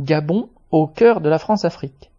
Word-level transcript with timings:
Gabon 0.00 0.48
au 0.70 0.86
cœur 0.86 1.20
de 1.20 1.28
la 1.28 1.38
France-Afrique. 1.38 2.10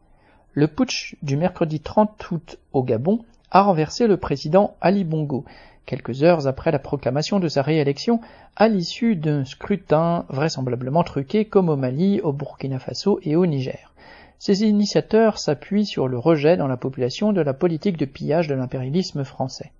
Le 0.54 0.68
putsch 0.68 1.16
du 1.24 1.36
mercredi 1.36 1.79
30 1.79 2.29
août 2.29 2.60
au 2.73 2.84
Gabon 2.84 3.26
a 3.50 3.63
renversé 3.63 4.05
le 4.05 4.18
président 4.18 4.76
Ali 4.81 5.04
Bongo, 5.04 5.46
quelques 5.88 6.21
heures 6.21 6.46
après 6.46 6.71
la 6.71 6.78
proclamation 6.78 7.39
de 7.39 7.47
sa 7.47 7.63
réélection 7.63 8.20
à 8.55 8.67
l'issue 8.67 9.15
d'un 9.15 9.46
scrutin 9.46 10.25
vraisemblablement 10.29 11.04
truqué 11.04 11.46
comme 11.46 11.70
au 11.70 11.75
Mali, 11.75 12.21
au 12.21 12.33
Burkina 12.33 12.78
Faso 12.78 13.20
et 13.24 13.36
au 13.36 13.47
Niger. 13.47 13.96
Ces 14.38 14.62
initiateurs 14.62 15.40
s'appuient 15.40 15.88
sur 15.88 16.08
le 16.08 16.20
rejet 16.20 16.58
dans 16.58 16.68
la 16.68 16.77
population 16.77 17.34
de 17.34 17.41
la 17.41 17.55
politique 17.55 17.98
de 17.98 18.05
pillage 18.05 18.48
de 18.48 18.54
l'impérialisme 18.54 19.23
français. 19.23 19.72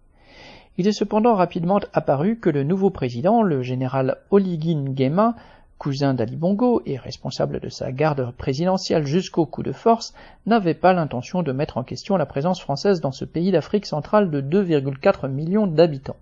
Il 0.80 0.88
est 0.88 0.92
cependant 0.92 1.36
rapidement 1.36 1.80
apparu 1.94 2.40
que 2.40 2.50
le 2.50 2.64
nouveau 2.64 2.90
président, 2.90 3.44
le 3.44 3.62
général 3.62 4.18
Oligin 4.32 4.86
Nguema, 4.90 5.36
cousin 5.82 6.14
d'Ali 6.14 6.36
Bongo 6.36 6.84
et 6.86 6.96
responsable 6.96 7.60
de 7.60 7.70
sa 7.70 7.92
garde 7.92 8.32
présidentielle 8.38 9.08
jusqu'au 9.08 9.48
coup 9.48 9.64
de 9.64 9.72
force, 9.72 10.14
n'avait 10.46 10.76
pas 10.76 10.94
l'intention 10.94 11.42
de 11.42 11.52
mettre 11.52 11.80
en 11.80 11.84
question 11.84 12.18
la 12.18 12.28
présence 12.28 12.62
française 12.62 13.02
dans 13.02 13.12
ce 13.12 13.26
pays 13.26 13.52
d'Afrique 13.52 13.88
centrale 13.88 14.30
de 14.30 14.42
2,4 14.42 15.28
millions 15.28 15.66
d'habitants. 15.66 16.18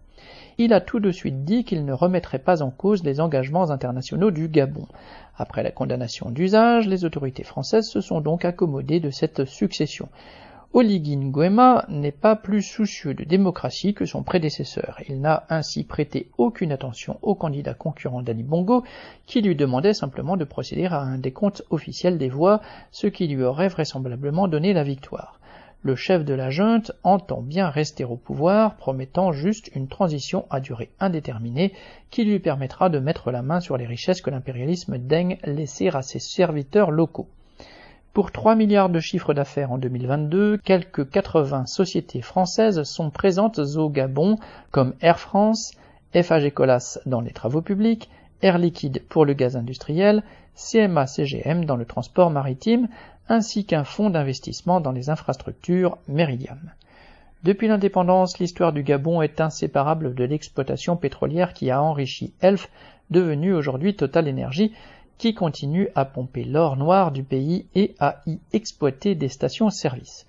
Il 0.59 0.72
a 0.72 0.80
tout 0.80 1.02
de 1.02 1.12
suite 1.12 1.44
dit 1.44 1.66
qu'il 1.66 1.84
ne 1.84 1.91
remettrait 1.91 2.40
pas 2.40 2.62
en 2.62 2.70
cause 2.70 3.03
les 3.03 3.20
engagements 3.20 3.70
internationaux 3.70 4.31
du 4.31 4.48
Gabon. 4.48 4.88
Après 5.38 5.62
la 5.62 5.72
condamnation 5.72 6.30
d'usage, 6.30 6.88
les 6.88 7.03
autorités 7.03 7.44
françaises 7.44 7.89
se 7.89 8.00
sont 8.00 8.22
donc 8.22 8.45
accommodées 8.45 9.02
de 9.02 9.09
cette 9.09 9.44
succession. 9.44 10.08
Oligui 10.72 11.18
Nguema 11.18 11.86
n'est 11.90 12.12
pas 12.12 12.36
plus 12.36 12.62
soucieux 12.62 13.16
de 13.16 13.23
démocratie 13.23 13.96
que 13.96 14.05
son 14.05 14.22
prédécesseur. 14.22 15.02
Il 15.09 15.20
n'a 15.20 15.48
ainsi 15.50 15.84
prêté 15.84 16.30
aucune 16.38 16.72
attention 16.72 17.18
au 17.23 17.34
candidat 17.34 17.73
concurrent 17.73 18.22
d'Ali 18.22 18.44
Bongo, 18.44 18.84
qui 19.26 19.42
lui 19.42 19.55
demandait 19.55 19.95
simplement 19.95 20.38
de 20.38 20.44
procéder 20.44 20.86
à 20.86 21.00
un 21.00 21.18
décompte 21.18 21.64
officiel 21.72 22.20
des 22.20 22.30
voix, 22.30 22.62
ce 22.92 23.08
qui 23.08 23.28
lui 23.28 23.42
aurait 23.42 23.68
vraisemblablement 23.68 24.48
donné 24.48 24.73
la 24.73 24.84
victoire. 24.84 25.40
Le 25.81 25.95
chef 25.95 26.23
de 26.23 26.36
la 26.36 26.52
junte 26.52 26.92
entend 27.02 27.42
bien 27.42 27.70
rester 27.70 28.03
au 28.03 28.16
pouvoir, 28.16 28.75
promettant 28.75 29.31
juste 29.31 29.72
une 29.73 29.88
transition 29.88 30.45
à 30.52 30.59
durée 30.59 30.92
indéterminée 31.00 31.73
qui 32.12 32.25
lui 32.25 32.38
permettra 32.38 32.90
de 32.90 33.00
mettre 33.00 33.31
la 33.31 33.42
main 33.42 33.59
sur 33.59 33.75
les 33.75 33.88
richesses 33.88 34.22
que 34.22 34.30
l'impérialisme 34.30 35.00
daigne 35.00 35.40
laisser 35.45 35.88
à 35.88 36.03
ses 36.03 36.20
serviteurs 36.20 36.92
locaux. 36.92 37.28
Pour 38.14 38.32
3 38.32 38.56
milliards 38.56 38.90
de 38.90 39.00
chiffres 39.00 39.36
d'affaires 39.36 39.72
en 39.72 39.78
2022, 39.78 40.58
quelques 40.58 41.08
80 41.08 41.68
sociétés 41.68 42.22
françaises 42.22 42.82
sont 42.82 43.12
présentes 43.12 43.60
au 43.60 43.88
Gabon, 43.88 44.38
comme 44.72 44.96
Air 45.02 45.20
France, 45.20 45.74
FAG 46.14 46.52
Colas 46.52 46.98
dans 47.06 47.22
les 47.22 47.32
travaux 47.32 47.62
publics, 47.62 48.10
Air 48.42 48.58
Liquide 48.58 49.04
pour 49.10 49.26
le 49.26 49.34
gaz 49.34 49.56
industriel, 49.56 50.24
CMA 50.56 51.06
CGM 51.06 51.66
dans 51.66 51.76
le 51.76 51.86
transport 51.86 52.32
maritime, 52.32 52.88
ainsi 53.28 53.64
qu'un 53.64 53.84
fonds 53.84 54.10
d'investissement 54.10 54.82
dans 54.82 54.92
les 54.92 55.12
infrastructures 55.12 56.00
Meridiam. 56.08 56.60
Depuis 57.44 57.68
l'indépendance, 57.68 58.40
l'histoire 58.40 58.74
du 58.74 58.82
Gabon 58.82 59.22
est 59.22 59.40
inséparable 59.40 60.16
de 60.16 60.24
l'exploitation 60.24 60.98
pétrolière 60.98 61.54
qui 61.54 61.70
a 61.70 61.82
enrichi 61.82 62.34
Elf, 62.42 62.70
devenu 63.12 63.54
aujourd'hui 63.54 63.96
Total 63.96 64.28
Energy, 64.28 64.74
qui 65.20 65.34
continue 65.34 65.89
à 65.95 66.06
pomper 66.06 66.45
l'or 66.45 66.78
noir 66.78 67.12
du 67.12 67.23
pays 67.23 67.66
et 67.75 67.94
à 68.00 68.22
y 68.25 68.39
exploiter 68.53 69.16
des 69.16 69.28
stations-service. 69.28 70.25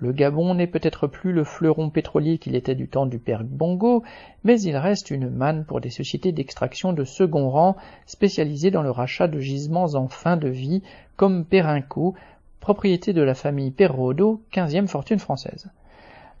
Le 0.00 0.12
Gabon 0.12 0.54
n'est 0.54 0.66
peut-être 0.66 1.06
plus 1.06 1.32
le 1.32 1.44
fleuron 1.44 1.88
pétrolier 1.88 2.36
qu'il 2.36 2.54
était 2.54 2.74
du 2.74 2.86
temps 2.86 3.06
du 3.06 3.18
père 3.18 3.42
Bongo, 3.42 4.02
mais 4.44 4.60
il 4.60 4.76
reste 4.76 5.10
une 5.10 5.30
manne 5.30 5.64
pour 5.64 5.80
des 5.80 5.88
sociétés 5.88 6.30
d'extraction 6.30 6.92
de 6.92 7.04
second 7.04 7.48
rang 7.48 7.76
spécialisées 8.04 8.70
dans 8.70 8.82
le 8.82 8.90
rachat 8.90 9.28
de 9.28 9.40
gisements 9.40 9.94
en 9.94 10.08
fin 10.08 10.36
de 10.36 10.48
vie, 10.48 10.82
comme 11.16 11.46
Perrinco, 11.46 12.14
propriété 12.60 13.14
de 13.14 13.22
la 13.22 13.34
famille 13.34 13.70
Perrodo, 13.70 14.42
quinzième 14.50 14.88
fortune 14.88 15.20
française. 15.20 15.70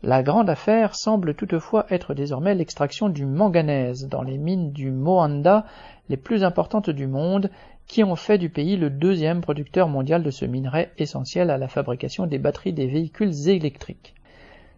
La 0.06 0.22
grande 0.22 0.50
affaire 0.50 0.94
semble 0.94 1.34
toutefois 1.34 1.86
être 1.88 2.12
désormais 2.12 2.54
l'extraction 2.54 3.08
du 3.08 3.24
manganèse 3.24 4.06
dans 4.06 4.20
les 4.20 4.36
mines 4.36 4.70
du 4.70 4.90
Moanda, 4.90 5.64
les 6.10 6.18
plus 6.18 6.44
importantes 6.44 6.90
du 6.90 7.06
monde, 7.06 7.50
qui 7.86 8.04
ont 8.04 8.14
fait 8.14 8.36
du 8.36 8.50
pays 8.50 8.76
le 8.76 8.90
deuxième 8.90 9.40
producteur 9.40 9.88
mondial 9.88 10.22
de 10.22 10.30
ce 10.30 10.44
minerai 10.44 10.90
essentiel 10.98 11.48
à 11.48 11.56
la 11.56 11.68
fabrication 11.68 12.26
des 12.26 12.36
batteries 12.36 12.74
des 12.74 12.86
véhicules 12.86 13.48
électriques. 13.48 14.14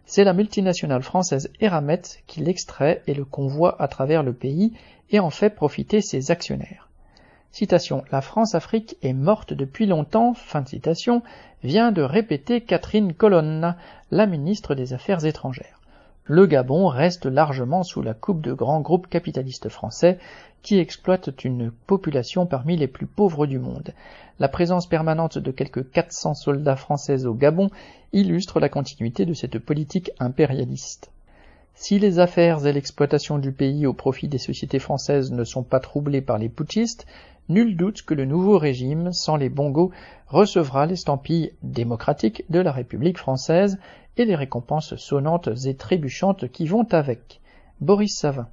C'est 0.05 0.23
la 0.23 0.33
multinationale 0.33 1.03
française 1.03 1.51
Eramet 1.59 2.03
qui 2.29 2.39
l'extrait 2.39 3.03
et 3.09 3.15
le 3.15 3.25
convoie 3.25 3.83
à 3.83 3.89
travers 3.89 4.23
le 4.23 4.33
pays 4.33 4.75
et 5.11 5.19
en 5.19 5.31
fait 5.31 5.57
profiter 5.57 6.03
ses 6.03 6.31
actionnaires. 6.31 6.89
Citation 7.57 8.05
La 8.13 8.21
France-Afrique 8.21 8.99
est 9.01 9.15
morte 9.15 9.55
depuis 9.55 9.87
longtemps, 9.87 10.35
fin 10.35 10.61
de 10.61 10.69
citation, 10.69 11.23
vient 11.65 11.91
de 11.91 12.03
répéter 12.03 12.61
Catherine 12.61 13.15
Colonna, 13.15 13.79
la 14.11 14.27
ministre 14.27 14.75
des 14.75 14.93
Affaires 14.93 15.25
étrangères 15.25 15.77
le 16.27 16.47
Gabon 16.47 16.89
reste 16.89 17.27
largement 17.27 17.85
sous 17.85 18.03
la 18.03 18.13
coupe 18.13 18.41
de 18.41 18.53
grands 18.53 18.81
groupes 18.81 19.07
capitalistes 19.07 19.69
français 19.69 20.19
qui 20.63 20.79
exploitent 20.79 21.45
une 21.45 21.71
population 21.71 22.47
parmi 22.47 22.77
les 22.77 22.89
plus 22.89 23.07
pauvres 23.07 23.47
du 23.47 23.61
monde. 23.61 23.95
La 24.41 24.49
présence 24.49 24.89
permanente 24.89 25.39
de 25.39 25.51
quelques 25.53 25.89
400 25.93 26.35
soldats 26.35 26.75
français 26.75 27.27
au 27.27 27.35
Gabon 27.35 27.71
illustre 28.13 28.59
la 28.59 28.69
continuité 28.69 29.25
de 29.25 29.35
cette 29.35 29.61
politique 29.61 30.11
impérialiste. 30.19 31.13
Si 31.79 31.99
les 31.99 32.19
affaires 32.19 32.67
et 32.67 32.73
l'exploitation 32.73 33.39
du 33.39 33.53
pays 33.53 33.87
au 33.87 33.93
profit 33.93 34.29
des 34.29 34.39
sociétés 34.39 34.79
françaises 34.79 35.31
ne 35.31 35.45
sont 35.45 35.63
pas 35.63 35.79
troublées 35.79 36.23
par 36.23 36.39
les 36.39 36.49
putschistes, 36.49 37.07
nul 37.51 37.77
doute 37.77 38.01
que 38.01 38.15
le 38.15 38.25
nouveau 38.25 38.57
régime, 38.57 39.13
sans 39.13 39.37
les 39.37 39.51
bongos, 39.51 39.93
recevra 40.27 40.87
l'estampille 40.87 41.53
démocratique 41.63 42.45
de 42.49 42.61
la 42.61 42.73
République 42.73 43.19
française 43.19 43.79
et 44.17 44.25
les 44.25 44.35
récompenses 44.35 44.97
sonnantes 44.97 45.51
et 45.67 45.75
trébuchantes 45.75 46.51
qui 46.51 46.67
vont 46.67 46.89
avec. 46.93 47.41
Boris 47.83 48.17
Savin. 48.17 48.49